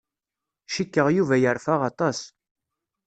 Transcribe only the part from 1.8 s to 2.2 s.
aṭas.